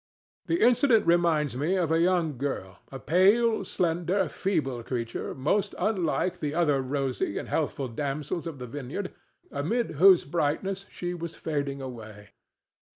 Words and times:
This 0.47 0.57
incident 0.61 1.05
reminds 1.05 1.55
me 1.55 1.75
of 1.75 1.91
a 1.91 1.99
young 1.99 2.39
girl—a 2.39 2.97
pale, 3.01 3.63
slender, 3.63 4.27
feeble 4.29 4.81
creature 4.81 5.35
most 5.35 5.75
unlike 5.77 6.39
the 6.39 6.55
other 6.55 6.81
rosy 6.81 7.37
and 7.37 7.47
healthful 7.47 7.87
damsels 7.87 8.47
of 8.47 8.57
the 8.57 8.65
Vineyard, 8.65 9.13
amid 9.51 9.91
whose 10.01 10.25
brightness 10.25 10.87
she 10.89 11.13
was 11.13 11.35
fading 11.35 11.83
away. 11.83 12.29